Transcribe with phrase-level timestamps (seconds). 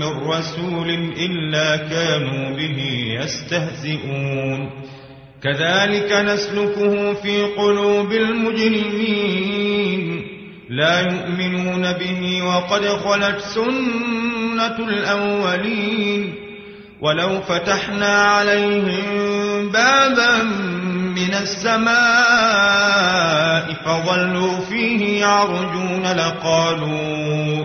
[0.00, 2.78] من رسول إلا كانوا به
[3.20, 4.70] يستهزئون.
[5.42, 10.00] كذلك نسلكه في قلوب المجرمين.
[10.70, 16.34] لا يؤمنون به وقد خلت سنة الأولين.
[17.00, 20.42] ولو فتحنا عليهم بابا
[21.16, 21.90] من السماء
[23.84, 27.64] فظلوا فيه يعرجون لقالوا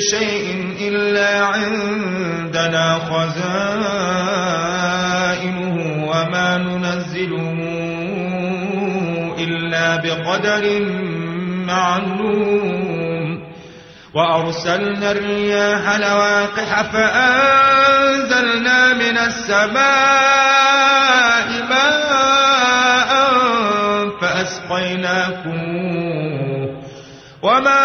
[0.00, 4.16] شيء إلا عندنا خزائنه
[6.10, 7.54] وما ننزله
[9.38, 10.80] إلا بقدر
[11.66, 12.74] معلوم.
[14.14, 19.74] وأرسلنا الرياح لواقح فأنزلنا من السماء
[21.70, 23.12] ماء
[24.20, 25.60] فأسقيناكم
[27.42, 27.84] وما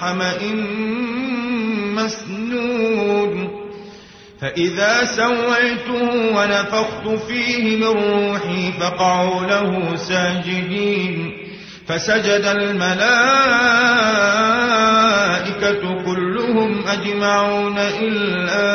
[0.00, 0.38] حمأ
[1.94, 3.50] مسنون.
[4.40, 11.32] فإذا سويته ونفخت فيه من روحي فقعوا له ساجدين.
[11.88, 12.98] فسجد الملائكة
[16.04, 18.66] كلهم أجمعون إلا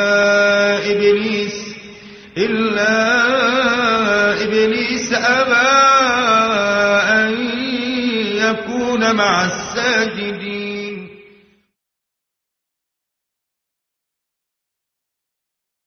[0.90, 1.74] إبليس
[2.38, 3.24] إلا
[4.44, 5.70] إبليس أبى
[7.12, 7.32] أن
[8.36, 9.63] يكون مع الساجدين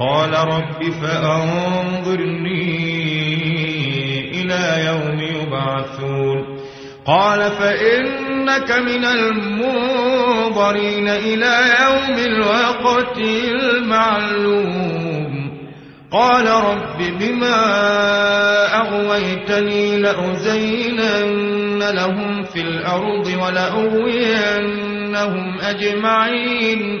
[0.00, 2.70] قال رب فأنظرني
[4.42, 6.60] إلى يوم يبعثون.
[7.06, 13.18] قال فإنك من المنظرين إلى يوم الوقت
[13.52, 15.50] المعلوم.
[16.12, 17.56] قال رب بما
[18.80, 24.80] أغويتني لأزينن لهم في الأرض ولأغوينهم
[25.60, 27.00] أجمعين.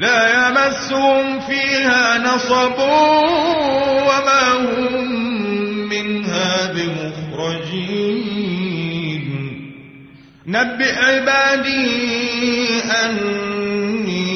[0.00, 2.78] لا يمسهم فيها نصب
[4.08, 4.92] وما هم
[5.88, 8.00] منها بمخرجين.
[10.46, 12.00] نبئ عبادي
[13.04, 14.28] أني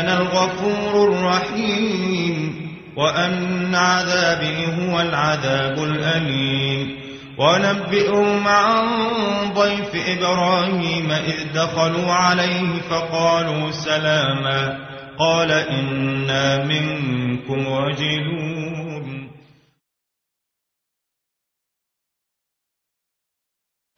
[0.00, 2.36] أنا الغفور الرحيم
[2.96, 7.01] وأن عذابي هو العذاب الأليم.
[7.38, 8.86] ونبئهم عن
[9.54, 14.88] ضيف إبراهيم إذ دخلوا عليه فقالوا سلاما
[15.18, 19.30] قال إنا منكم وجلون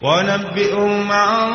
[0.02, 1.50] ونبئهم عن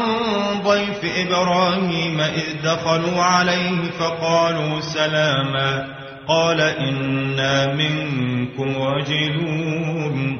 [0.64, 10.40] ضيف إبراهيم إذ دخلوا عليه فقالوا سلاما قال إنا منكم وجلون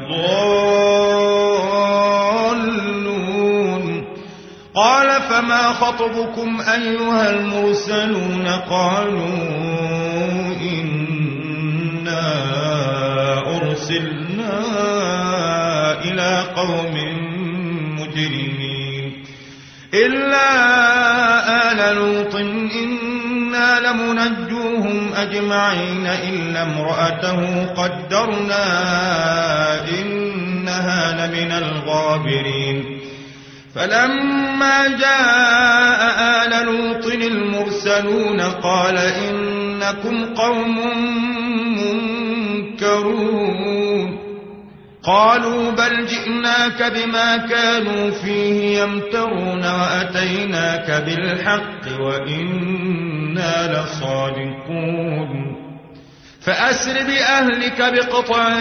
[0.11, 1.71] الضالون.
[4.75, 9.27] قال فما خطبكم أيها المرسلون قالوا
[10.61, 12.27] إنا
[13.57, 14.63] أرسلنا
[16.03, 16.95] إلى قوم
[17.99, 19.23] مجرمين.
[19.93, 20.51] إلا
[21.71, 23.79] آل لوط إنا
[24.61, 28.65] لمنجوهم أجمعين إلا امرأته قدرنا
[29.89, 32.99] إنها لمن الغابرين.
[33.75, 36.01] فلما جاء
[36.45, 40.79] آل لوط المرسلون قال إنكم قوم
[42.77, 44.21] منكرون.
[45.03, 52.01] قالوا بل جئناك بما كانوا فيه يمترون وأتيناك بالحق
[53.31, 55.55] وإنا لصادقون.
[56.45, 58.59] فأسر بأهلك بقطع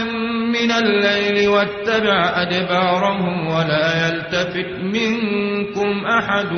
[0.53, 6.53] من الليل واتبع أدبارهم ولا يلتفت منكم أحد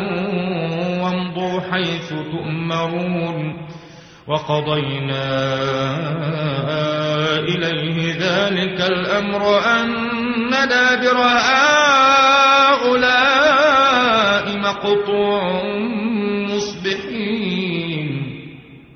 [1.03, 3.69] وامضوا حيث تؤمرون.
[4.29, 5.59] وقضينا
[7.39, 11.73] إليه ذلك الأمر أن دابر هؤلاء
[14.59, 15.63] مقطوع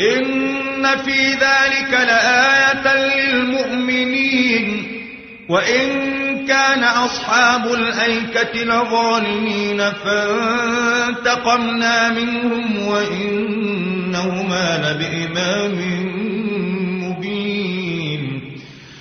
[0.00, 4.86] إن في ذلك لآية للمؤمنين.
[5.48, 6.10] وإن
[6.46, 15.78] كان أصحاب الأيكة لظالمين فانتقمنا منهم وإنهما لبإمام
[17.04, 18.42] مبين.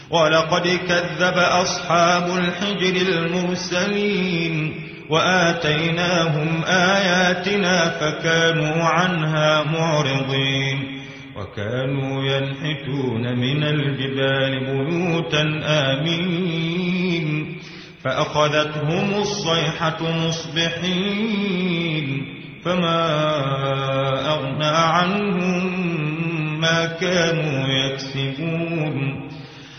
[0.10, 4.89] ولقد كذب أصحاب الحجر المرسلين.
[5.10, 11.00] وآتيناهم آياتنا فكانوا عنها معرضين
[11.36, 17.58] وكانوا ينحتون من الجبال بيوتا آمين
[18.04, 19.98] فأخذتهم الصيحة
[20.28, 21.80] مصبحين
[22.66, 23.10] فما
[24.34, 25.80] أغنى عنهم
[26.60, 29.19] ما كانوا يكسبون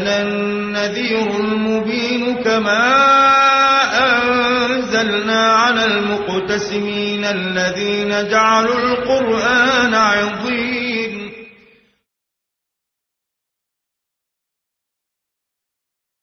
[0.00, 2.88] أنا النذير المبين كما
[4.08, 11.32] أنزلنا على المقتسمين الذين جعلوا القرآن عظيم.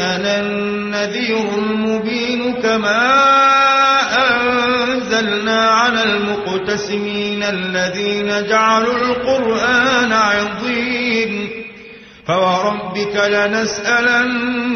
[0.00, 3.45] أنا النذير المبين كما أنزلنا
[5.48, 11.48] على المقتسمين الذين جعلوا القرآن عظيم.
[12.26, 14.70] فوربك لنسألنهم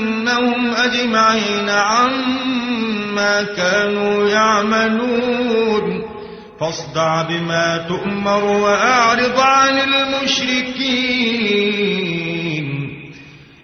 [0.74, 6.02] أجمعين عما كانوا يعملون.
[6.60, 12.29] فاصدع بما تؤمر وأعرض عن المشركين.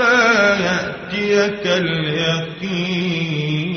[0.00, 3.67] يأتيك اليقين.